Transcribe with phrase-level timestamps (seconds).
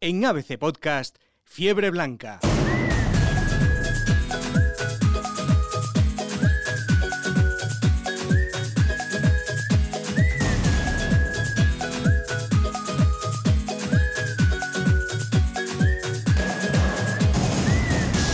[0.00, 2.38] En ABC Podcast, Fiebre Blanca.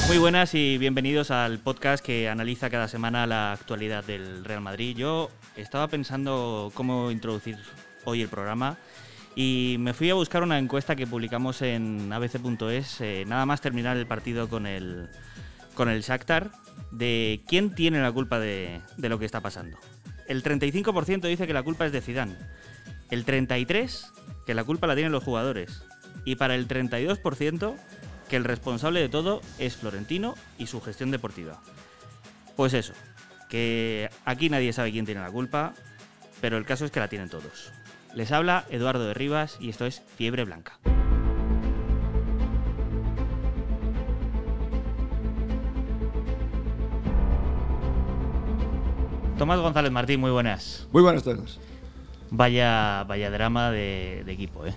[0.06, 4.98] Muy buenas y bienvenidos al podcast que analiza cada semana la actualidad del Real Madrid.
[4.98, 7.56] Yo estaba pensando cómo introducir
[8.04, 8.76] hoy el programa
[9.36, 13.96] y me fui a buscar una encuesta que publicamos en abc.es, eh, nada más terminar
[13.96, 15.08] el partido con el,
[15.74, 16.52] con el Shakhtar,
[16.90, 19.76] de quién tiene la culpa de, lo que está pasando.
[20.28, 22.36] El 35% dice que la culpa es de Zidane,
[23.10, 24.12] el 33%
[24.46, 25.84] que la culpa la tienen los jugadores
[26.24, 27.76] y para el 32%
[28.28, 31.60] que el responsable de todo es Florentino y su gestión deportiva.
[32.56, 32.92] Pues eso,
[33.48, 35.74] que aquí nadie sabe quién tiene la culpa,
[36.40, 37.72] pero el caso es que la tienen todos.
[38.14, 40.78] Les habla Eduardo de Rivas y esto es Fiebre Blanca.
[49.36, 50.86] Tomás González Martín, muy buenas.
[50.92, 51.58] Muy buenas tardes.
[52.30, 54.74] Vaya, vaya drama de, de equipo, ¿eh?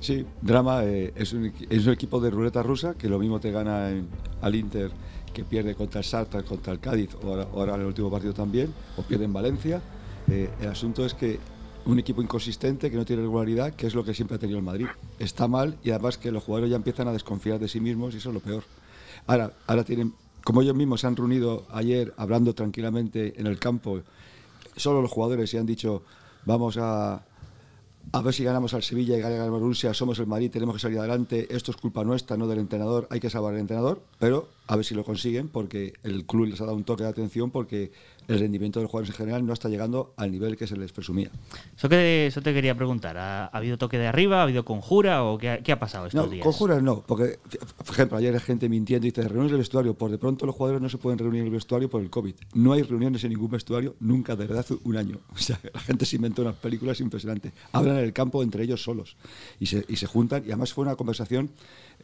[0.00, 3.52] Sí, drama eh, es, un, es, un, equipo de ruleta rusa que lo mismo te
[3.52, 4.08] gana en,
[4.40, 4.90] al Inter
[5.32, 8.34] que pierde contra el Sarta, contra el Cádiz o ahora, ahora, en el último partido
[8.34, 9.80] también, o pierde en Valencia.
[10.28, 11.38] Eh, el asunto es que
[11.84, 14.64] un equipo inconsistente que no tiene regularidad, que es lo que siempre ha tenido el
[14.64, 14.86] Madrid.
[15.18, 18.18] Está mal y además que los jugadores ya empiezan a desconfiar de sí mismos y
[18.18, 18.64] eso es lo peor.
[19.26, 24.02] Ahora, ahora tienen, como ellos mismos se han reunido ayer hablando tranquilamente en el campo,
[24.76, 26.02] solo los jugadores se han dicho
[26.44, 27.24] vamos a,
[28.12, 30.80] a ver si ganamos al Sevilla y ganamos al Rusia, somos el Madrid, tenemos que
[30.80, 34.48] salir adelante, esto es culpa nuestra, no del entrenador, hay que salvar al entrenador, pero
[34.72, 37.50] a ver si lo consiguen porque el club les ha dado un toque de atención
[37.50, 37.92] porque
[38.26, 40.92] el rendimiento de los jugadores en general no está llegando al nivel que se les
[40.92, 41.30] presumía.
[41.76, 45.24] Eso, que, eso te quería preguntar, ¿ha, ¿ha habido toque de arriba, ha habido conjura
[45.24, 46.42] o qué ha, qué ha pasado estos no, días?
[46.42, 47.38] conjuras no, porque,
[47.76, 50.54] por ejemplo, ayer hay gente mintiendo y dice reuniones del vestuario, por de pronto los
[50.54, 52.34] jugadores no se pueden reunir en el vestuario por el COVID.
[52.54, 55.18] No hay reuniones en ningún vestuario nunca desde hace un año.
[55.42, 57.52] O sea, la gente se inventó unas películas impresionantes.
[57.72, 59.16] Hablan en el campo entre ellos solos
[59.58, 61.50] y se, y se juntan y además fue una conversación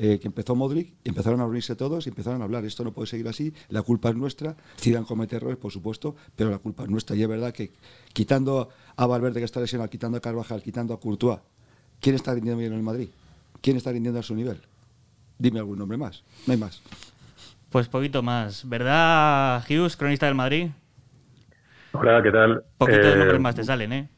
[0.00, 2.92] eh, que empezó Modric, y empezaron a reunirse todos y empezaron a hablar, esto no
[2.92, 6.82] puede seguir así, la culpa es nuestra, Zidane comete errores, por supuesto, pero la culpa
[6.82, 7.16] es nuestra.
[7.16, 7.72] Y es verdad que
[8.12, 11.40] quitando a Valverde que está lesionado, quitando a Carvajal, quitando a Courtois,
[12.00, 13.08] ¿quién está rindiendo bien en el Madrid?
[13.60, 14.60] ¿Quién está rindiendo a su nivel?
[15.38, 16.82] Dime algún nombre más, no hay más.
[17.70, 20.70] Pues poquito más, ¿verdad, Hughes, cronista del Madrid?
[21.92, 22.64] Hola, ¿qué tal?
[22.76, 24.08] Poquitos eh, nombres más te salen, ¿eh?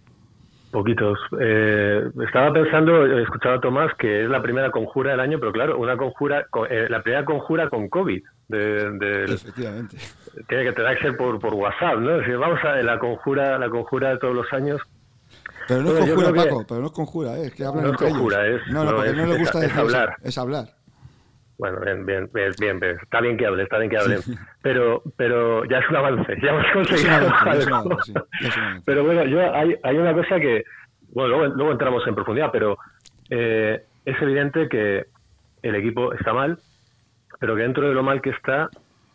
[0.70, 1.18] Poquitos.
[1.40, 5.50] Eh, estaba pensando, he escuchado a Tomás que es la primera conjura del año, pero
[5.52, 8.22] claro, una conjura, eh, la primera conjura con COVID.
[8.46, 9.96] De, de, Efectivamente.
[10.48, 12.12] Tiene que tener que ser por, por WhatsApp, ¿no?
[12.16, 14.80] Es decir, vamos a la conjura, la conjura de todos los años.
[15.68, 17.46] Pero no es Bueno, conjura, que- Paco, pero no es conjura, ¿eh?
[17.46, 18.60] es que hablan No es entre conjura, ellos.
[18.66, 20.16] es- no, no, porque es- no es- gusta es decir eso, hablar.
[20.22, 20.64] es hablar.
[21.60, 22.96] Bueno, bien, bien, bien, bien, bien.
[23.02, 24.22] Está bien que hable, está bien que hablen.
[24.22, 24.34] Sí.
[24.62, 28.14] Pero, pero ya es un avance, ya hemos conseguido avance, sí.
[28.86, 30.64] Pero bueno, yo hay, hay una cosa que,
[31.12, 32.78] bueno, luego, luego entramos en profundidad, pero
[33.28, 35.04] eh, es evidente que
[35.62, 36.58] el equipo está mal,
[37.38, 38.70] pero que dentro de lo mal que está,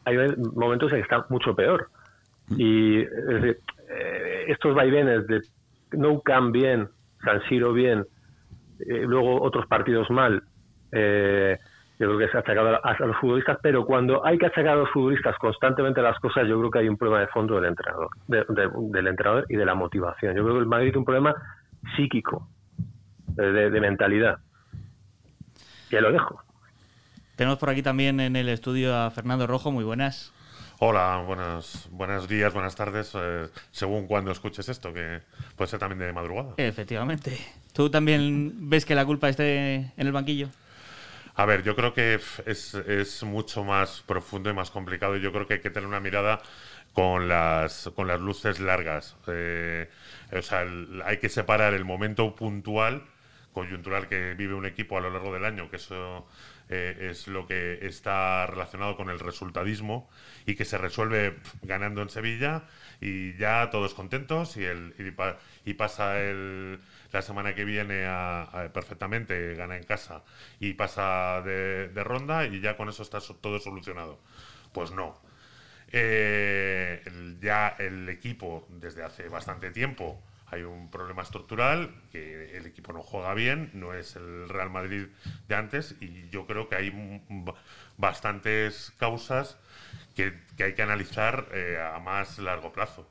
[0.05, 0.15] hay
[0.53, 1.87] momentos en que está mucho peor.
[2.55, 3.57] Y es decir,
[3.89, 5.41] eh, estos vaivenes de
[5.93, 6.89] Nou Camp bien,
[7.23, 8.05] San Siro bien,
[8.81, 10.43] eh, luego otros partidos mal,
[10.91, 11.57] eh,
[11.99, 14.69] yo creo que se ha achacado a, a los futbolistas, pero cuando hay que achacar
[14.69, 17.65] a los futbolistas constantemente las cosas, yo creo que hay un problema de fondo del
[17.65, 20.35] entrenador, de- de- del entrenador y de la motivación.
[20.35, 21.35] Yo creo que el Madrid tiene un problema
[21.95, 22.49] psíquico,
[23.29, 24.37] de, de- de mentalidad.
[25.91, 26.41] Ya lo dejo.
[27.35, 30.31] Tenemos por aquí también en el estudio a Fernando Rojo, muy buenas.
[30.79, 35.21] Hola, buenos, buenos días, buenas tardes, eh, según cuando escuches esto, que
[35.55, 36.53] puede ser también de madrugada.
[36.57, 37.37] Efectivamente.
[37.73, 40.49] ¿Tú también ves que la culpa esté en el banquillo?
[41.35, 42.13] A ver, yo creo que
[42.45, 45.17] es, es mucho más profundo y más complicado.
[45.17, 46.41] Yo creo que hay que tener una mirada
[46.93, 49.17] con las, con las luces largas.
[49.27, 49.89] Eh,
[50.31, 50.65] o sea,
[51.05, 53.03] hay que separar el momento puntual,
[53.53, 56.25] coyuntural que vive un equipo a lo largo del año, que eso
[56.69, 60.09] eh, es lo que está relacionado con el resultadismo
[60.45, 62.63] y que se resuelve ganando en Sevilla
[63.01, 66.79] y ya todos contentos y, el, y, pa- y pasa el,
[67.15, 68.05] la semana que viene
[68.73, 70.23] perfectamente, gana en casa
[70.59, 74.19] y pasa de, ronda y ya con eso está todo solucionado.
[74.73, 75.19] Pues no.
[75.91, 77.01] Eh,
[77.41, 83.01] ya el equipo desde hace bastante tiempo hay un problema estructural, que el equipo no
[83.01, 85.07] juega bien, no es el Real Madrid
[85.47, 86.91] de antes y yo creo que hay
[87.29, 87.55] ba-
[87.97, 89.57] bastantes causas
[90.15, 93.09] que, que hay que analizar eh, a más largo plazo.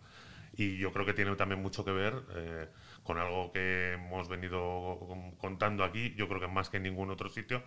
[0.56, 2.68] Y yo creo que tiene también mucho que ver eh,
[3.04, 4.98] con algo que hemos venido
[5.38, 7.62] contando aquí, yo creo que más que en ningún otro sitio,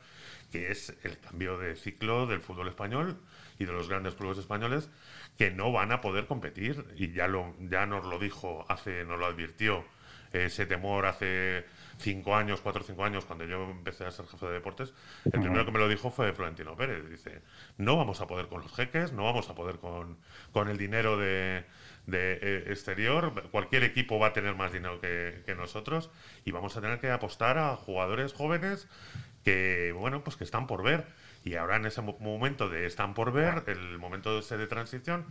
[0.52, 3.18] que es el cambio de ciclo del fútbol español
[3.60, 4.90] y de los grandes clubes españoles
[5.38, 9.20] que no van a poder competir y ya lo ya nos lo dijo hace nos
[9.20, 9.86] lo advirtió
[10.34, 11.66] ese temor hace
[11.98, 14.94] cinco años, cuatro o cinco años, cuando yo empecé a ser jefe de deportes,
[15.26, 17.10] el primero que me lo dijo fue Florentino Pérez.
[17.10, 17.42] Dice,
[17.78, 20.18] no vamos a poder con los jeques, no vamos a poder con,
[20.52, 21.66] con el dinero de,
[22.08, 26.10] de eh, exterior, cualquier equipo va a tener más dinero que, que, nosotros
[26.46, 28.88] y vamos a tener que apostar a jugadores jóvenes
[29.44, 31.06] que, bueno, pues que están por ver.
[31.44, 35.26] Y ahora en ese momento de están por ver, el momento ese de transición,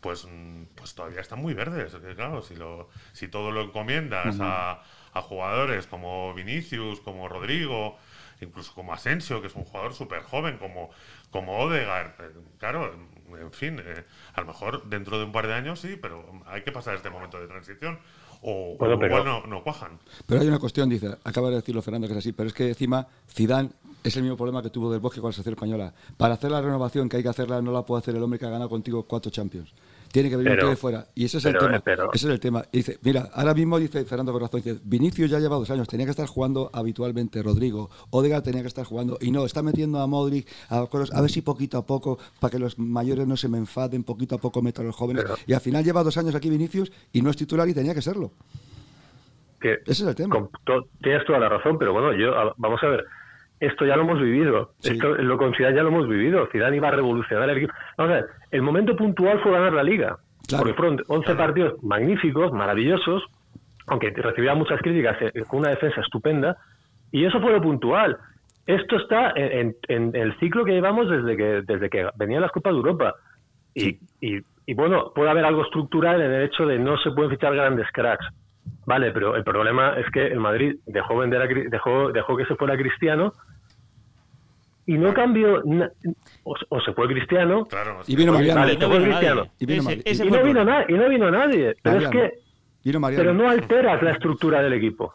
[0.00, 0.26] pues,
[0.74, 1.94] pues todavía están muy verdes.
[2.16, 4.82] Claro, si, lo, si todo lo encomiendas a,
[5.12, 7.98] a, jugadores como Vinicius, como Rodrigo,
[8.40, 10.90] incluso como Asensio, que es un jugador súper joven, como,
[11.30, 12.94] como Odegaard, eh, claro,
[13.36, 14.04] en fin, eh,
[14.34, 17.10] a lo mejor dentro de un par de años sí, pero hay que pasar este
[17.10, 17.98] momento de transición.
[18.40, 19.98] O, bueno, o igual no, no, cuajan.
[20.26, 22.68] Pero hay una cuestión, dice, acaba de decirlo Fernando que es así, pero es que
[22.68, 23.70] encima Zidane
[24.04, 25.92] es el mismo problema que tuvo del Bosque con la selección española.
[26.16, 28.46] Para hacer la renovación que hay que hacerla no la puede hacer el hombre que
[28.46, 29.72] ha ganado contigo cuatro Champions.
[30.12, 31.06] Tiene que venir pero, de fuera.
[31.14, 31.80] Y ese es el tema.
[31.80, 32.64] Pero, ese es el tema.
[32.72, 36.06] Y dice, mira, ahora mismo dice Fernando Corazón, dice, Vinicius ya lleva dos años, tenía
[36.06, 40.06] que estar jugando habitualmente Rodrigo, Odegaard tenía que estar jugando, y no, está metiendo a
[40.06, 43.58] Modric, a, a ver si poquito a poco, para que los mayores no se me
[43.58, 45.24] enfaden, poquito a poco meto a los jóvenes.
[45.46, 48.02] Y al final lleva dos años aquí Vinicius y no es titular y tenía que
[48.02, 48.32] serlo.
[49.60, 50.34] Que, ese es el tema.
[50.34, 53.04] Con, to, tienes toda la razón, pero bueno, yo, a, vamos a ver,
[53.60, 54.72] esto ya lo hemos vivido.
[54.78, 54.92] Sí.
[54.92, 56.48] Esto, lo con Zidane ya lo hemos vivido.
[56.52, 57.72] Zidane iba a revolucionar el equipo.
[57.96, 60.16] Vamos a ver, el momento puntual fue ganar la Liga.
[60.46, 60.64] Claro.
[60.64, 61.38] Porque fueron 11 claro.
[61.38, 63.24] partidos magníficos, maravillosos,
[63.86, 66.56] aunque recibía muchas críticas eh, con una defensa estupenda,
[67.10, 68.16] y eso fue lo puntual.
[68.66, 72.52] Esto está en, en, en el ciclo que llevamos desde que, desde que venían las
[72.52, 73.14] Copas de Europa.
[73.74, 74.00] Y, sí.
[74.20, 77.54] y, y, bueno, puede haber algo estructural en el hecho de no se pueden fichar
[77.54, 78.26] grandes cracks.
[78.88, 82.56] Vale, pero el problema es que el Madrid dejó, vender a, dejó, dejó que se
[82.56, 83.34] fuera Cristiano
[84.86, 85.62] y no cambió
[86.44, 87.66] o, o, se fue Cristiano.
[87.66, 88.60] Claro, y vino Mariano.
[88.62, 91.30] vale, y no vino y, vino ese, ese y, no vino na, y no vino
[91.30, 91.76] nadie.
[91.82, 92.18] Pero Mariano.
[92.18, 92.38] es que
[92.82, 95.12] vino pero no alteras la estructura del equipo.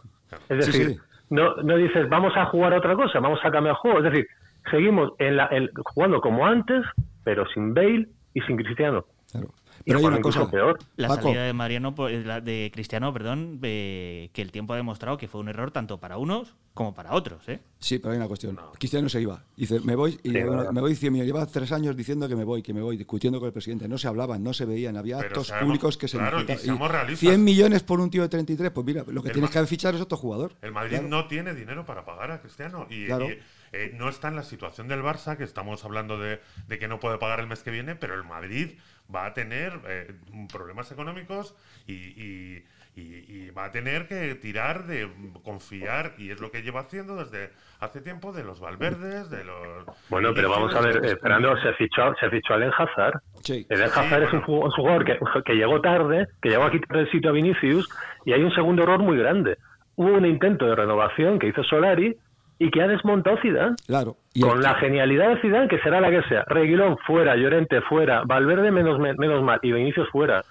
[0.49, 0.99] Es decir sí, sí.
[1.31, 4.27] No, no dices vamos a jugar a otra cosa vamos a cambiar juego es decir
[4.69, 6.85] seguimos en la, en, jugando como antes
[7.23, 9.05] pero sin Bale y sin Cristiano.
[9.31, 9.47] Claro.
[9.85, 10.79] Pero hay una cosa peor.
[10.95, 11.23] La Paco.
[11.23, 15.49] salida de Mariano, de Cristiano, perdón, eh, que el tiempo ha demostrado que fue un
[15.49, 17.59] error tanto para unos como para otros, ¿eh?
[17.79, 18.55] Sí, pero hay una cuestión.
[18.55, 18.71] No.
[18.71, 19.43] Cristiano se iba.
[19.55, 22.43] Dice, me voy y sí, bueno, me voy diciendo, lleva tres años diciendo que me
[22.43, 23.87] voy, que me voy, discutiendo con el presidente.
[23.87, 27.15] No se hablaban, no se veían, había pero actos sabemos, públicos que se claro, necesitan.
[27.15, 29.93] 100 millones por un tío de 33, pues mira, lo que el tienes que fichar
[29.93, 30.53] es otro jugador.
[30.61, 31.07] El Madrid claro.
[31.09, 33.29] no tiene dinero para pagar a Cristiano y, claro.
[33.29, 33.37] y
[33.71, 36.99] eh, no está en la situación del Barça, que estamos hablando de, de, que no
[36.99, 38.71] puede pagar el mes que viene, pero el Madrid
[39.13, 40.13] va a tener eh,
[40.51, 41.55] problemas económicos
[41.87, 42.65] y, y,
[42.95, 45.09] y, y, va a tener que tirar de
[45.43, 49.85] confiar, y es lo que lleva haciendo desde hace tiempo, de los Valverdes, de los...
[50.09, 53.21] Bueno, pero vamos a ver, eh, Fernando, se fichó, se fichó a Eden Hazard.
[53.41, 53.65] Sí.
[53.69, 54.65] Eden Hazard sí, es bueno.
[54.65, 57.89] un jugador que, que llegó tarde, que llegó a quitar el sitio a Vinicius,
[58.25, 59.57] y hay un segundo error muy grande.
[59.95, 62.15] Hubo un intento de renovación que hizo Solari,
[62.59, 63.75] y que ha desmontado Zidane.
[63.87, 64.17] Claro.
[64.39, 66.43] con la genialidad de Zidane, que será la que sea.
[66.47, 70.43] Reguilón fuera, Llorente fuera, Valverde menos, menos mal y Vinicius fuera.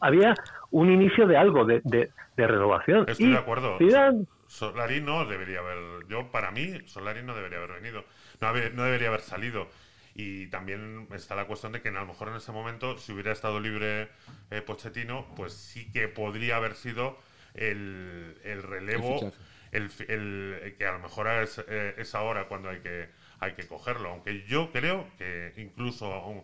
[0.00, 0.34] Había
[0.70, 3.04] un inicio de algo, de, de, de renovación.
[3.08, 3.76] Estoy y de acuerdo.
[3.78, 4.24] Zidane...
[4.46, 6.06] Solari no debería haber...
[6.08, 8.04] Yo, para mí, Solari no debería haber venido.
[8.40, 9.68] No, haber, no debería haber salido.
[10.14, 13.30] Y también está la cuestión de que a lo mejor en ese momento, si hubiera
[13.30, 14.08] estado libre
[14.50, 17.16] eh, Pochettino, pues sí que podría haber sido
[17.54, 19.20] el, el relevo...
[19.22, 19.32] El
[19.72, 23.08] el, el, que a lo mejor es, eh, es, ahora cuando hay que,
[23.38, 24.10] hay que cogerlo.
[24.10, 26.42] Aunque yo creo que incluso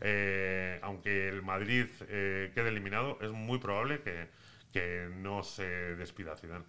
[0.00, 4.28] eh, aunque el Madrid eh, quede eliminado, es muy probable que,
[4.72, 5.64] que no se
[5.96, 6.64] despida Zidane.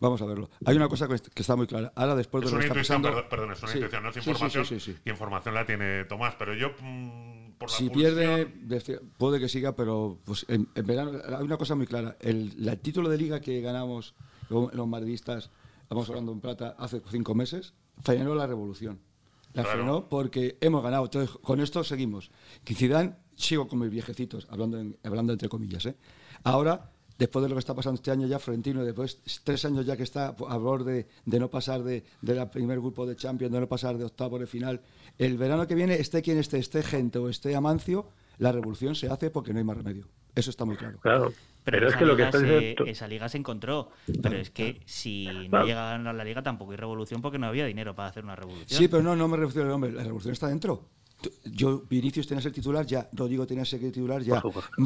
[0.00, 0.48] Vamos a verlo.
[0.64, 1.92] Hay una cosa que está muy clara.
[1.96, 3.08] Ahora, después es de lo que está pasando...
[3.08, 3.78] Perdón, perdón, es una sí.
[3.78, 4.64] intuición, no es información.
[4.64, 6.36] Sí, sí, ¿Qué información la tiene Tomás?
[6.38, 8.14] Pero yo, mmm, por la Si pulsión...
[8.14, 12.16] pierde, puede que siga, pero pues, en, en, verano hay una cosa muy clara.
[12.20, 14.14] El, el título de liga que ganamos
[14.48, 15.50] los madridistas
[15.82, 19.00] estamos hablando en plata, hace cinco meses, frenó la revolución.
[19.54, 19.78] La claro.
[19.78, 21.04] frenó porque hemos ganado.
[21.04, 22.30] Entonces, con esto seguimos.
[22.62, 25.86] Que Zidane, sigo con mis viejecitos, hablando, en, hablando entre comillas.
[25.86, 25.96] ¿eh?
[26.44, 29.96] Ahora, después de lo que está pasando este año ya, Florentino, después tres años ya
[29.96, 33.66] que está a borde de, no pasar de, del primer grupo de Champions, de no
[33.66, 34.82] pasar de octavo de final,
[35.16, 39.08] el verano que viene, esté quien esté, esté gente o esté Amancio, la revolución se
[39.08, 40.06] hace porque no hay más remedio.
[40.34, 40.98] Eso está muy claro.
[41.00, 41.32] Claro.
[41.70, 42.84] Pero, pero es que lo que está diciendo...
[42.84, 43.90] se, esa liga se encontró.
[44.22, 47.66] Pero es que si no llegan a la liga tampoco hay revolución porque no había
[47.66, 48.78] dinero para hacer una revolución.
[48.78, 49.92] Sí, pero no, no me refiero al hombre.
[49.92, 50.88] La revolución está dentro.
[51.44, 54.40] Yo, Vinicius tenía que ser titular ya, Rodrigo tenía que ser titular ya,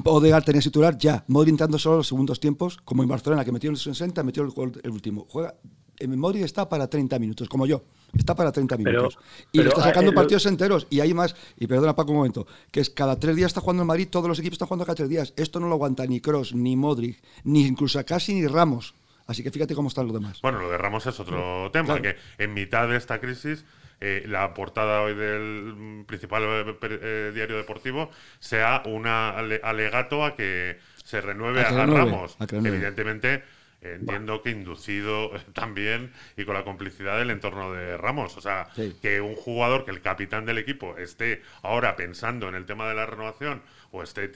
[0.05, 3.45] Odegaard tenía que ser titular ya, Modric entrando solo los segundos tiempos, como en Barcelona,
[3.45, 5.27] que metió en el 60, metió el, el último.
[5.29, 5.55] Juega,
[6.03, 7.83] en Modric está para 30 minutos, como yo.
[8.17, 9.19] Está para 30 minutos.
[9.53, 10.87] y le está sacando eh, partidos enteros.
[10.91, 13.83] Y hay más, y perdona Paco un momento, que es cada tres días está jugando
[13.83, 15.33] en Madrid, todos los equipos están jugando cada tres días.
[15.37, 18.95] Esto no lo aguanta ni Cross, ni Modric, ni incluso casi ni Ramos.
[19.27, 20.41] Así que fíjate cómo están los demás.
[20.43, 23.65] Bueno, lo de Ramos es otro tema, que en mitad de esta crisis
[24.05, 30.81] eh, la portada hoy del principal eh, eh, diario deportivo sea un alegato a que
[31.05, 32.37] se renueve a, Ramos.
[32.51, 33.45] Evidentemente,
[33.83, 38.37] entiendo que inducido también y con la complicidad del entorno de Ramos.
[38.37, 38.69] O sea,
[39.01, 42.95] que un jugador, que el capitán del equipo esté ahora pensando en el tema de
[42.95, 44.29] la renovación o esté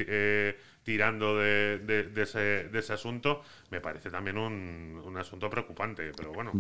[0.87, 6.13] tirando de, ese, asunto, me parece también un, asunto preocupante.
[6.17, 6.53] Pero bueno.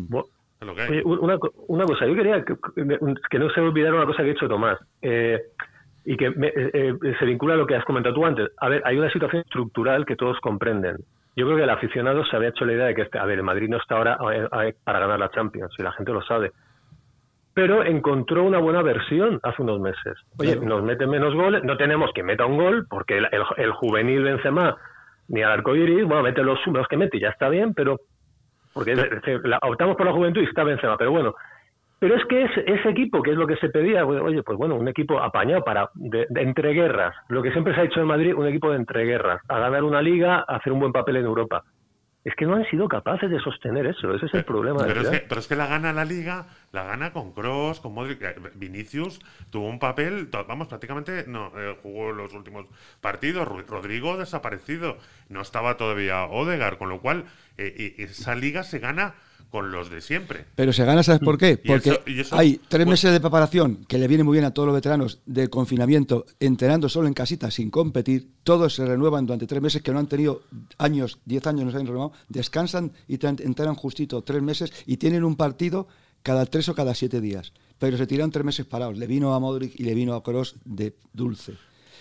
[1.05, 4.81] una, cosa, yo quería que, no se olvidara una cosa que ha dicho Tomás.
[5.01, 5.41] Eh,
[6.05, 6.33] y que eh,
[6.73, 8.49] eh, se vincula a lo que has comentado tú antes.
[8.59, 10.97] A ver, hay una situación estructural que todos comprenden.
[11.37, 13.39] Yo creo que el aficionado se había hecho la idea de que, este, a ver,
[13.39, 14.19] el Madrid no está ahora
[14.85, 16.53] para ganar la Champions, y la gente lo sabe
[17.57, 20.13] pero encontró una buena versión hace unos meses.
[20.39, 23.27] Oye, nos mete menos goles, no tenemos que meta un gol, porque el,
[23.57, 24.77] el, juvenil Benzema
[25.29, 27.99] ni al arcoiris, bueno, mete los, los que mete ya está bien, pero
[28.75, 28.93] porque
[29.63, 31.35] optamos por la juventud y está Benzema, pero bueno,
[31.99, 34.89] pero es que ese, equipo, que es lo que se pedía, oye, pues bueno, un
[34.89, 38.47] equipo apañado para de, de entreguerras, lo que siempre se ha hecho en Madrid, un
[38.47, 41.65] equipo de entreguerras, a ganar una liga, a hacer un buen papel en Europa
[42.27, 44.13] es que no han sido capaces de sostener eso.
[44.13, 44.85] Ese es el problema.
[44.85, 47.95] Pero, es que, pero, es que, la gana la liga, la gana con Cross, con
[47.95, 48.21] Modric.
[48.21, 52.67] Eh, Vinicius tuvo un papel, vamos, prácticamente no eh, jugó los últimos
[53.01, 53.47] partidos.
[53.47, 54.99] Rodrigo desaparecido.
[55.29, 57.27] No estaba todavía Odegar, con lo cual
[57.59, 59.15] eh, esa liga se gana
[59.51, 60.45] con los de siempre.
[60.55, 61.57] Pero se gana, ¿sabes por qué?
[61.57, 62.01] Porque
[62.31, 65.21] hay tres pues meses de preparación que le viene muy bien a todos los veteranos
[65.27, 68.29] de confinamiento, entrenando solo en casita sin competir.
[68.43, 70.43] Todos se renuevan durante tres meses que no han tenido
[70.79, 72.13] años, diez años no se han renovado.
[72.29, 75.89] Descansan y entrenan justito tres meses y tienen un partido
[76.23, 77.53] cada tres o cada siete días.
[77.79, 78.97] Pero se tiran tres meses parados.
[78.97, 81.55] Le vino a Modric y le vino a Kroos de dulce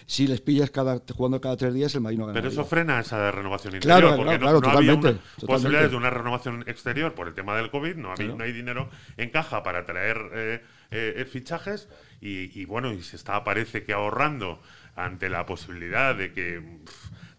[0.05, 2.39] si les pillas cada, jugando cada tres días, el Marino gana.
[2.39, 3.99] Pero eso frena esa renovación interior.
[3.99, 4.99] Claro, porque claro, no, había
[5.45, 9.29] posibilidades de una renovación exterior por el tema del COVID, no, no hay dinero en
[9.29, 10.61] caja para traer eh,
[10.91, 11.89] eh, fichajes
[12.21, 14.59] y, bueno, y se está, parece que ahorrando
[14.95, 16.79] ante la posibilidad de que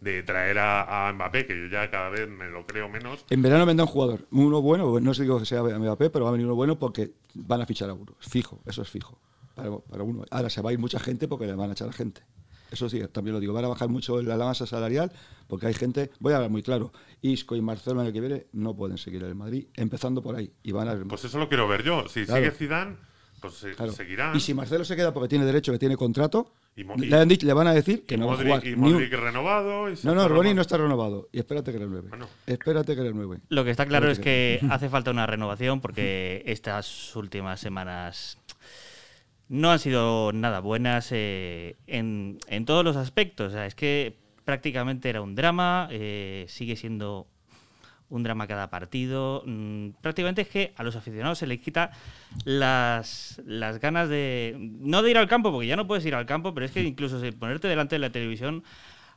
[0.01, 3.25] de traer a, Mbappé, que yo ya cada vez me lo creo menos.
[3.31, 6.31] En verano vendrá un jugador, uno bueno, no sé digo que sea Mbappé, pero va
[6.31, 8.15] a venir uno bueno porque van a fichar a uno.
[8.19, 9.19] Fijo, eso es fijo.
[9.55, 10.25] Para, para uno.
[10.31, 12.23] Ahora se va a ir mucha gente porque le van a echar a gente.
[12.71, 15.13] Eso sí, también lo digo, van a bajar mucho la masa salarial
[15.47, 16.93] porque hay gente, voy a hablar muy claro,
[17.23, 20.37] Isco y Marcelo en el que viene no pueden seguir en el Madrid, empezando por
[20.37, 20.53] ahí.
[20.63, 20.97] Y van a...
[21.05, 22.09] Pues eso lo quiero ver yo.
[22.09, 22.97] Si sigue Zidane,
[23.41, 23.55] pues
[23.95, 24.33] seguirá.
[24.35, 28.05] Y si Marcelo se queda porque tiene derecho, que tiene contrato, le, van a decir
[28.05, 28.67] que no va a jugar.
[28.67, 29.89] Y Modric renovado.
[30.03, 31.29] no, no, Ronnie no está renovado.
[31.33, 32.09] Y espérate que renueve.
[32.09, 32.29] Bueno.
[32.47, 33.39] Espérate que renueve.
[33.49, 38.39] Lo que está claro es que hace falta una renovación porque estas últimas semanas
[39.49, 43.55] no han sido nada buenas eh, en, todos los aspectos.
[43.55, 47.27] es que prácticamente era un drama, eh, sigue siendo
[48.09, 49.43] un drama cada partido.
[49.47, 51.91] Mm, prácticamente es que a los aficionados se les quita
[52.45, 53.41] las,
[53.81, 54.57] ganas de.
[54.59, 56.83] No de ir al campo, porque ya no puedes ir al campo, pero es que
[56.83, 58.65] incluso ponerte delante de la televisión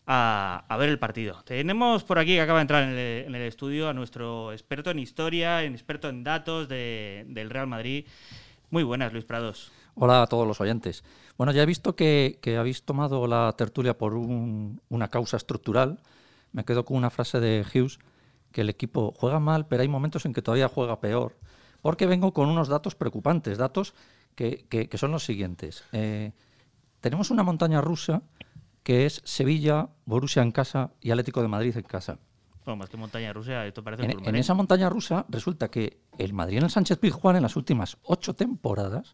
[0.08, 1.44] a, ver el partido.
[1.46, 5.64] Tenemos por aquí que acaba de entrar en el, estudio a nuestro experto en historia,
[5.64, 8.06] en experto en datos del Real Madrid.
[8.72, 9.72] Muy buenas, Luis Prados.
[10.02, 11.04] Hola a todos los oyentes.
[11.38, 16.00] Bueno, ya he visto que, habéis tomado la tertulia por una causa estructural.
[16.54, 18.00] Me quedo con una frase de Hughes,
[18.54, 21.36] que el equipo juega mal, pero hay momentos en que todavía juega peor,
[21.82, 23.94] porque vengo con unos datos preocupantes, datos
[24.36, 25.84] que, son los siguientes.
[25.92, 26.32] Eh,
[27.02, 28.22] tenemos una montaña rusa
[28.84, 32.20] que es Sevilla, Borussia en casa y Atlético de Madrid en casa.
[32.64, 36.32] Bueno, más que montaña rusa, esto parece en, en esa montaña rusa resulta que el
[36.32, 39.14] Madrid en el Sánchez Pizjuán en las últimas ocho temporadas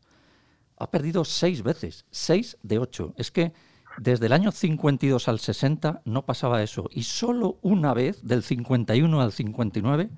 [0.78, 3.14] ha perdido seis veces, seis de ocho.
[3.18, 3.54] Es que
[3.98, 6.90] desde el año 52 al 60 no pasaba eso.
[6.92, 10.10] Y solo una vez, del 51 al 59,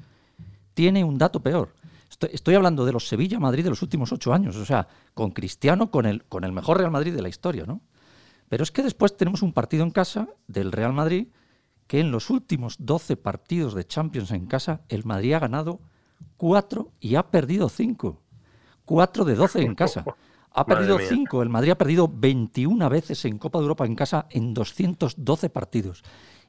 [0.73, 1.75] tiene un dato peor.
[2.31, 6.05] Estoy, hablando de los Sevilla-Madrid de los últimos ocho años, o sea, con Cristiano, con
[6.05, 7.81] el, con el mejor Real Madrid de la historia, ¿no?
[8.49, 11.27] Pero es que después tenemos un partido en casa del Real Madrid
[11.85, 15.79] que en los últimos 12 partidos de Champions en casa, el Madrid ha ganado
[16.37, 18.21] cuatro y ha perdido cinco.
[18.85, 20.05] Cuatro de 12 en casa.
[20.57, 21.43] Ha perdido 5.
[21.43, 26.01] El Madrid ha perdido 21 veces en Copa de Europa en casa en 212 partidos.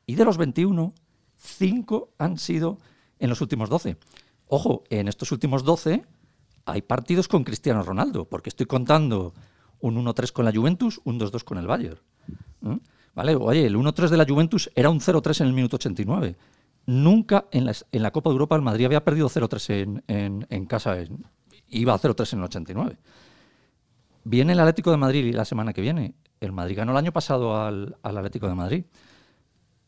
[0.07, 0.95] Y de los 21,
[1.37, 2.79] 5 han sido
[3.19, 3.99] en los últimos 12.
[4.47, 6.07] Ojo, en estos últimos 12
[6.65, 9.35] hay partidos con Cristiano Ronaldo, porque estoy contando
[9.81, 11.99] un 1-3 con la Juventus, un 2-2 con el Bayern.
[12.65, 12.79] ¿eh?
[13.15, 13.37] ¿Vale?
[13.37, 16.35] Oye, el 1-3 de la Juventus era un 0-3 en el minuto 89.
[16.87, 20.47] Nunca en la, en la Copa de Europa el Madrid había perdido 0-3 en, en,
[20.49, 20.97] en casa.
[21.69, 22.99] iba a 0-3 en el 89.
[24.31, 26.15] Viene el Atlético de Madrid la semana que viene.
[26.39, 28.85] El Madrid ganó el año pasado al, al Atlético de Madrid.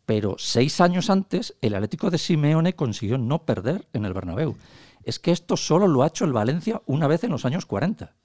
[0.06, 4.56] Pero seis años antes, el Atlético de Simeone consiguió no perder en el Bernabéu.
[5.02, 8.16] Es que esto solo lo ha hecho el Valencia una vez en los años 40.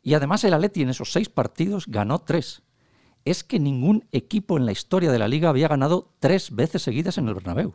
[0.00, 2.62] Y además el Atleti en esos seis partidos ganó tres.
[3.24, 7.18] Es que ningún equipo en la historia de la liga había ganado tres veces seguidas
[7.18, 7.74] en el Bernabéu.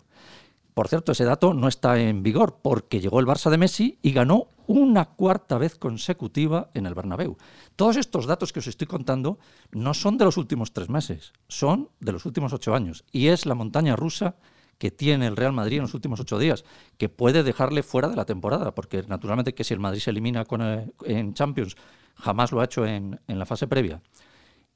[0.80, 4.14] Por cierto, ese dato no está en vigor porque llegó el Barça de Messi y
[4.14, 7.36] ganó una cuarta vez consecutiva en el Bernabéu.
[7.76, 9.40] Todos estos datos que os estoy contando
[9.74, 13.04] no son de los últimos tres meses, son de los últimos ocho años.
[13.12, 14.38] Y es la montaña rusa
[14.78, 16.64] que tiene el Real Madrid en los últimos ocho días,
[16.98, 20.46] que puede dejarle fuera de la temporada, porque naturalmente que si el Madrid se elimina
[20.46, 20.62] con
[21.04, 21.76] en Champions,
[22.16, 24.02] jamás lo ha hecho en, en la fase previa,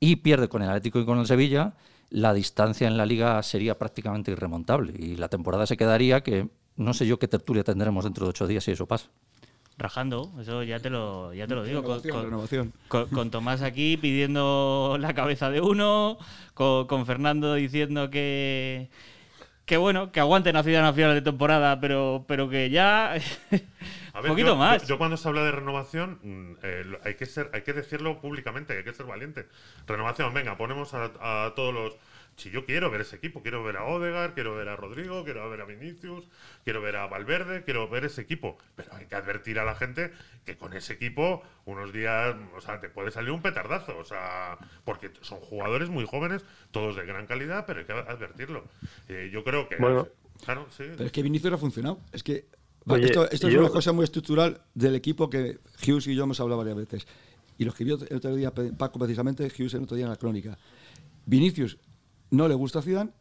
[0.01, 1.75] y pierde con el Atlético y con el Sevilla,
[2.13, 6.93] la distancia en la liga sería prácticamente irremontable y la temporada se quedaría que no
[6.93, 9.09] sé yo qué tertulia tendremos dentro de ocho días si eso pasa.
[9.79, 11.81] Rajando, eso ya te lo, ya te lo digo.
[11.81, 12.73] Con, Renovación, con- renovación.
[12.87, 16.19] con- con Tomás aquí pidiendo la cabeza de uno,
[16.53, 18.89] con, con Fernando diciendo que,
[19.65, 23.15] que bueno, que aguanten a Ciudad Nacional de temporada, pero, pero que ya
[24.13, 24.81] A ver, poquito yo, más.
[24.83, 28.21] Yo, yo cuando se habla de renovación, mm, eh, hay, que ser, hay que decirlo
[28.21, 29.47] públicamente, hay que ser valiente.
[29.87, 31.97] Renovación, venga, ponemos a, a todos los.
[32.35, 35.47] Si yo quiero ver ese equipo, quiero ver a Odegar, quiero ver a Rodrigo, quiero
[35.49, 36.27] ver a Vinicius,
[36.63, 38.57] quiero ver a Valverde, quiero ver ese equipo.
[38.75, 40.11] Pero hay que advertir a la gente
[40.45, 43.97] que con ese equipo, unos días, o sea, te puede salir un petardazo.
[43.97, 48.63] O sea, porque son jugadores muy jóvenes, todos de gran calidad, pero hay que advertirlo.
[49.09, 49.75] Eh, yo creo que.
[49.77, 50.07] Bueno.
[50.43, 50.85] claro, sí.
[50.89, 51.99] Pero es que Vinicius ha funcionado.
[52.11, 52.47] Es que
[52.87, 56.39] Oye, esto, esto es una cosa muy estructural del equipo que Hughes y yo hemos
[56.39, 57.07] hablado varias veces.
[57.57, 60.57] Y lo escribió el otro día Paco precisamente, Hughes el otro día en la crónica.
[61.25, 61.77] Vinicius
[62.31, 63.11] no le gusta a Zidane.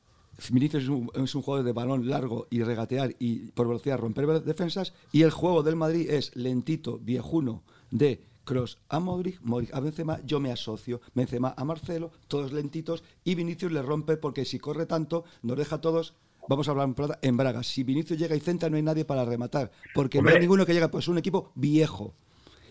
[0.50, 4.42] Vinicius es un, es un jugador de balón largo y regatear y por velocidad romper
[4.42, 4.94] defensas.
[5.12, 10.20] Y el juego del Madrid es lentito, viejuno, de Cross a Modric, Modric a Benzema,
[10.24, 14.86] yo me asocio, Benzema a Marcelo, todos lentitos, y Vinicius le rompe porque si corre
[14.86, 16.14] tanto, nos deja a todos,
[16.48, 17.62] vamos a hablar en plata, en Braga.
[17.62, 20.72] Si Vinicius llega y centra, no hay nadie para rematar, porque no hay ninguno que
[20.74, 22.14] llegue, pues es un equipo viejo.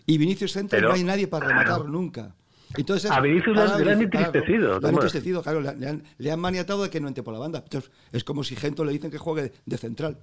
[0.05, 2.33] Y Vinicius centra Pero- no hay nadie para rematar nunca.
[2.77, 6.83] Entonces, A Vinicius le han- le entristecido, Le han entristecido, claro, le han, le maniatado
[6.83, 7.59] de que no entre por la banda.
[7.63, 10.17] Entonces, es como si Gento le dicen que juegue de, de central.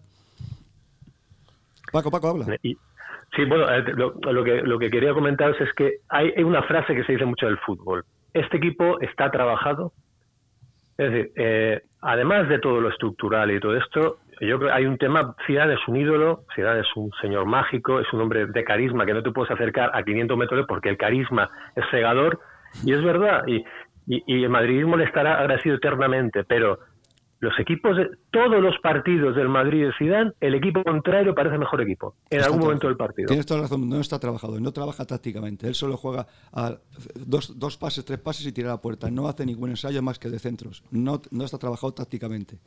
[1.92, 2.46] Paco, Paco, habla.
[3.36, 6.62] Sí, bueno, eh, lo, lo que, lo que quería comentaros es que hay, hay una
[6.62, 8.04] frase que se dice mucho del fútbol.
[8.32, 9.92] Este equipo está trabajado.
[10.98, 14.84] Es decir, eh, además de todo lo estructural y todo esto, yo creo que hay
[14.84, 18.64] un tema, Zidane es un ídolo, Zidane es un señor mágico, es un hombre de
[18.64, 22.40] carisma que no te puedes acercar a 500 metros porque el carisma es cegador,
[22.84, 23.64] y es verdad, y,
[24.06, 26.80] y, y el madridismo le estará agradecido eternamente, pero
[27.40, 31.80] los equipos, de, todos los partidos del Madrid de Zidane, el equipo contrario parece mejor
[31.80, 33.28] equipo, en Está algún momento del partido.
[33.28, 35.68] Tienes toda la razón, no está trabajado, no trabaja tácticamente.
[35.68, 36.76] Él solo juega a
[37.14, 39.10] dos, dos pases, tres pases y tira a la puerta.
[39.10, 40.82] No hace ningún ensayo más que de centros.
[40.90, 42.58] No, no está trabajado tácticamente.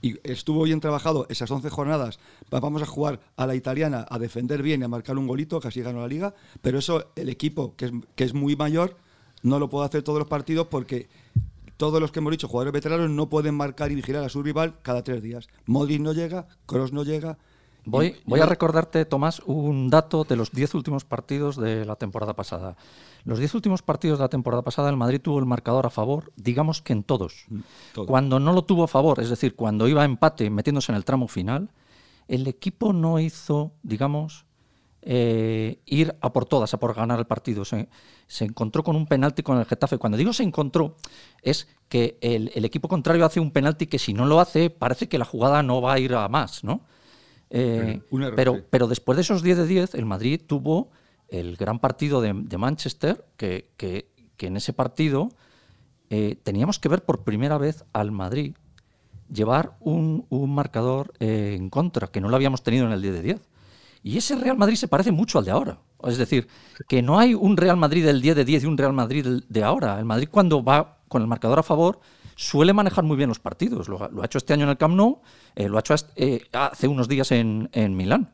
[0.00, 2.18] Y estuvo bien trabajado esas 11 jornadas.
[2.52, 5.60] Va- Vamos a jugar a la italiana, a defender bien y a marcar un golito,
[5.60, 6.34] casi ganó la liga.
[6.62, 8.96] Pero eso, el equipo, que es, que es muy mayor,
[9.42, 11.08] no lo puede hacer todos los partidos porque
[11.76, 14.76] todos los que hemos dicho, jugadores veteranos, no pueden marcar y vigilar a su rival
[14.82, 15.48] cada tres días.
[15.66, 17.38] Modric no llega, Kroos no llega.
[17.86, 21.84] Voy, Y- voy y- a recordarte, Tomás, un dato de los 10 últimos partidos de
[21.84, 22.76] la temporada pasada.
[23.24, 26.32] Los 10 últimos partidos de la temporada pasada, el Madrid tuvo el marcador a favor,
[26.36, 27.44] digamos que en todos.
[27.92, 28.08] todos.
[28.08, 31.04] Cuando no lo tuvo a favor, es decir, cuando iba a empate metiéndose en el
[31.04, 31.70] tramo final,
[32.26, 34.46] el equipo no hizo, digamos,
[35.06, 37.64] eh, ir a por todas, a por ganar el partido.
[37.64, 37.88] Se,
[38.26, 39.98] se encontró con un penalti con el Getafe.
[39.98, 40.96] Cuando digo se encontró,
[41.42, 45.08] es que el, el equipo contrario hace un penalti que si no lo hace, parece
[45.08, 46.80] que la jugada no va a ir a más, ¿no?
[47.50, 48.00] Eh,
[48.36, 50.90] pero, pero después de esos 10 de 10, el Madrid tuvo
[51.28, 55.28] el gran partido de, de Manchester, que, que- que en ese partido
[56.10, 58.54] eh, teníamos que ver por primera vez al Madrid
[59.32, 63.14] llevar un, un marcador eh, en contra, que no lo habíamos tenido en el 10
[63.14, 63.40] de 10.
[64.04, 65.78] Y ese Real Madrid se parece mucho al de ahora.
[66.06, 66.46] Es decir,
[66.88, 69.64] que no hay un Real Madrid del 10 de 10 y un Real Madrid de
[69.64, 69.98] ahora.
[69.98, 72.00] El Madrid cuando va con el marcador a favor
[72.36, 73.88] suele manejar muy bien los partidos.
[73.88, 75.22] Lo, ha- lo ha hecho este año en el Camp Nou,
[75.56, 78.28] eh, lo ha hecho hasta- eh, hace unos días en, en Milán.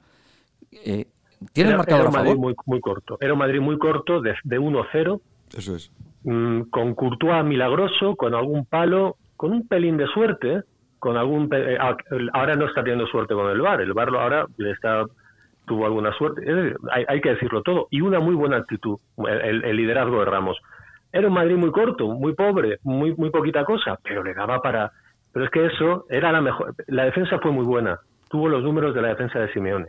[0.73, 1.07] Eh,
[1.53, 2.45] tiene el Era- marcador era a un Madrid favor.
[2.47, 3.17] muy, muy corto.
[3.21, 5.21] Era un Madrid muy corto, de, de 1-0,
[5.57, 5.93] Eso es.
[6.25, 10.63] mm, con Courtois milagroso, con algún palo, con un pelín de suerte,
[10.99, 11.49] con algún
[11.81, 14.73] ah, el- ahora no está teniendo suerte con el VAR, el VAR lo- ahora le
[14.73, 15.05] está
[15.67, 19.77] tuvo alguna suerte, decir, hay, hay que decirlo todo y una muy buena actitud, el,
[19.77, 20.59] liderazgo de Ramos.
[21.13, 24.93] Era un Madrid muy corto, muy pobre, muy, muy poquita cosa, pero le daba para...
[25.33, 26.75] Pero es que eso era la mejor...
[26.87, 27.99] La defensa fue muy buena.
[28.29, 29.89] Tuvo los números de la defensa de Simeone.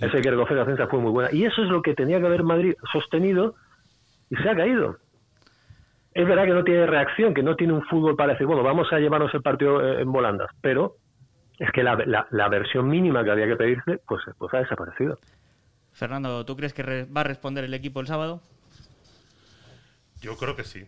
[0.00, 1.30] Ese que recoger la defensa fue muy buena.
[1.32, 3.54] Y eso es lo que tenía que haber Madrid sostenido
[4.28, 4.96] y se ha caído.
[6.14, 8.92] Es verdad que no tiene reacción, que no tiene un fútbol para decir, bueno, vamos
[8.92, 10.94] a llevarnos el partido eh, en volandas, pero
[11.58, 15.18] es que la, la, la versión mínima que había que pedirse, pues, pues ha desaparecido.
[15.92, 18.42] Fernando, ¿tú crees que re- va a responder el equipo el sábado?
[20.20, 20.86] Yo creo que sí.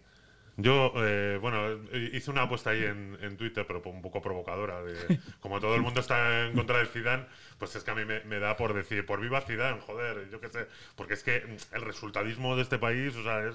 [0.58, 4.82] Yo, eh, bueno, hice una apuesta ahí en, en Twitter, pero un poco provocadora.
[4.82, 4.94] De,
[5.40, 7.26] como todo el mundo está en contra del Zidane,
[7.58, 10.40] pues es que a mí me, me da por decir, por viva Zidane, joder, yo
[10.40, 10.66] qué sé.
[10.94, 13.54] Porque es que el resultadismo de este país, o sea, es,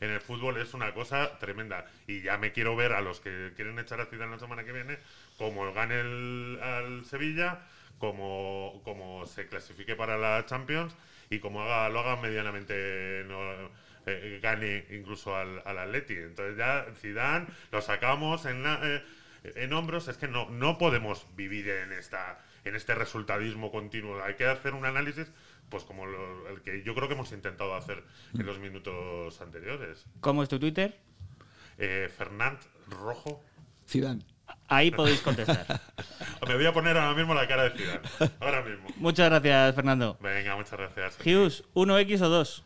[0.00, 1.84] en el fútbol es una cosa tremenda.
[2.08, 4.72] Y ya me quiero ver a los que quieren echar a Zidane la semana que
[4.72, 4.98] viene,
[5.38, 7.60] como gane el, al Sevilla,
[7.98, 10.96] como, como se clasifique para la Champions
[11.28, 13.24] y como haga, lo haga medianamente...
[13.28, 13.70] no-
[14.06, 16.14] eh, gane incluso al, al Atleti.
[16.14, 19.02] Entonces ya Zidane lo sacamos en, la- eh,
[19.56, 20.08] en hombros.
[20.08, 24.22] Es que no, no podemos vivir en esta en este resultadismo continuo.
[24.22, 25.32] Hay que hacer un análisis,
[25.70, 28.02] pues como lo- el que yo creo que hemos intentado hacer
[28.34, 30.04] en los minutos anteriores.
[30.20, 30.98] ¿Cómo es tu Twitter?
[31.78, 32.58] Eh, Fernand
[32.88, 33.42] Rojo.
[33.88, 34.22] Zidane.
[34.68, 35.80] Ahí podéis contestar.
[36.46, 38.00] Me voy a poner ahora mismo la cara de Zidane.
[38.40, 38.88] Ahora mismo.
[38.96, 40.18] Muchas gracias, Fernando.
[40.20, 41.18] Venga, muchas gracias.
[41.24, 42.64] Hughes, ¿1X o 2?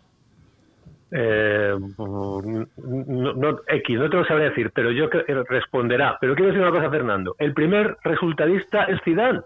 [1.16, 6.18] Eh, no, no- X, no te lo sabré decir, pero yo eh, responderá.
[6.20, 7.36] Pero quiero decir una cosa, Fernando.
[7.38, 9.40] El primer resultadista es Zidane.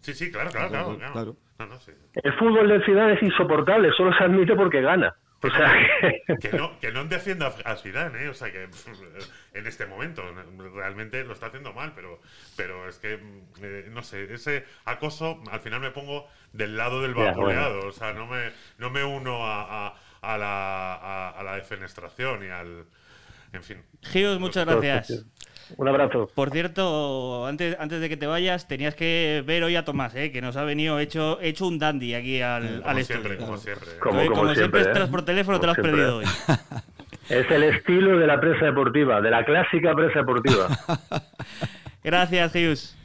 [0.00, 0.96] Sí, sí, claro, claro, claro.
[0.96, 1.12] claro.
[1.12, 1.36] Claro.
[1.60, 1.92] No, no, sí.
[2.14, 5.14] El fútbol del Zidane es insoportable, solo se admite porque gana.
[5.42, 5.74] O sea,
[6.40, 8.28] que no, que no defienda a Zidane, ¿eh?
[8.28, 8.88] O sea, que pff,
[9.54, 10.22] en este momento
[10.74, 12.20] realmente lo está haciendo mal, pero,
[12.56, 17.00] pero es que, mm, eh, no sé, ese acoso, al final me pongo del lado
[17.00, 21.56] del vapuleado, o sea, no me, no me uno a, a, a la, a la
[21.56, 22.84] defenestración y al...
[23.52, 23.78] En fin.
[24.38, 25.24] Muchas gracias.
[25.76, 26.28] un abrazo.
[26.34, 30.30] Por cierto, antes, antes de que te vayas, tenías que ver hoy a Tomás, ¿eh?
[30.32, 33.46] que nos ha venido hecho, hecho un dandy aquí al, Como al siempre, estudio.
[33.46, 33.88] como siempre.
[33.98, 34.84] Como- siempre, siempre, ¿eh?
[34.92, 36.24] estás por teléfono, te lo has perdido hoy.
[37.28, 40.66] Es el estilo de la prensa deportiva, de la clásica prensa deportiva.
[42.02, 42.96] Gracias, Hughes.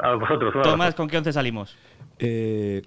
[0.00, 0.52] A vosotros.
[0.64, 1.76] Tomás, ¿con qué once salimos?
[2.18, 2.82] Eh,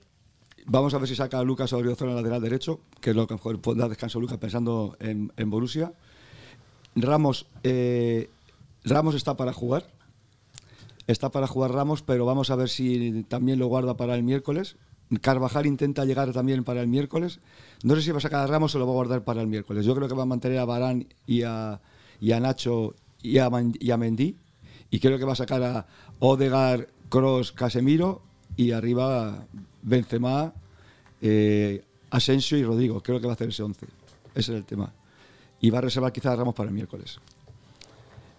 [0.66, 3.36] vamos a ver si saca a Lucas Oriozola en lateral derecho, que es lo que
[3.36, 5.94] mejor pondrá descanso Lucas pensando en, en Borussia.
[6.96, 8.30] Ramos, eh,
[8.84, 9.86] Ramos está para jugar.
[11.08, 14.78] Está para jugar Ramos, pero vamos a ver si también lo guarda para el miércoles.
[15.22, 17.40] Carvajal intenta llegar también para el miércoles.
[17.84, 19.48] No sé si va a sacar a Ramos o lo va a guardar para el
[19.48, 19.86] miércoles.
[19.86, 21.82] Yo creo que va a mantener a Barán y a,
[22.20, 24.38] y a Nacho y a, y a Mendy.
[24.90, 25.88] Y creo que va a sacar a
[26.20, 28.22] Odegar, Cross, Casemiro
[28.56, 29.46] y arriba
[29.82, 30.54] Benzema,
[31.22, 33.02] eh, Asensio y Rodrigo.
[33.02, 33.86] Creo que va a hacer ese 11.
[34.36, 34.94] Ese es el tema.
[35.64, 37.20] Y va a reservar quizás a Ramos para el miércoles.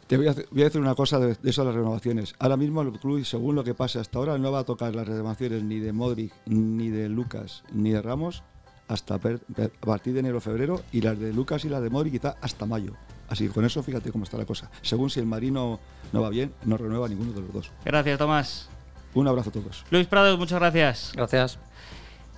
[0.07, 2.35] Te voy a, hacer- voy a decir una cosa de, de eso de las renovaciones.
[2.39, 5.09] Ahora mismo el club, según lo que pase hasta ahora, no va a tocar las
[5.09, 8.43] renovaciones ni de Modric, ni de Lucas, ni de Ramos
[8.89, 11.89] hasta per- per- a partir de enero febrero y las de Lucas y las de
[11.89, 12.93] Modric quizá hasta mayo.
[13.29, 14.71] Así que con eso fíjate cómo está la cosa.
[14.83, 15.81] Según si el Marino
[16.13, 17.73] no va bien, no renueva ninguno de los dos.
[17.87, 18.69] Gracias, Tomás.
[19.15, 19.87] Un abrazo a todos.
[19.91, 21.13] Luis Prados, muchas gracias.
[21.17, 21.59] Gracias.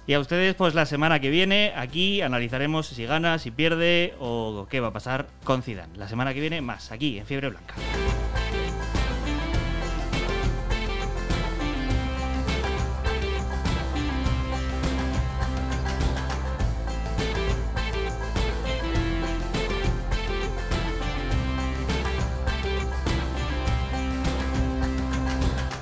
[0.08, 4.68] Y a ustedes, pues la semana que viene, aquí analizaremos si gana, si pierde o
[4.70, 5.96] qué va a pasar con Zidane.
[5.96, 7.74] La semana que viene, más, aquí, en Fiebre Blanca.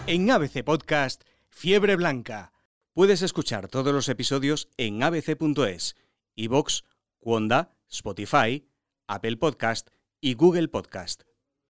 [0.06, 2.53] En ABC Podcast, Fiebre Blanca.
[2.94, 5.96] Puedes escuchar todos los episodios en abc.es,
[6.36, 6.82] iVoox,
[7.20, 8.68] Wanda, Spotify,
[9.08, 9.88] Apple Podcast
[10.20, 11.24] y Google Podcast.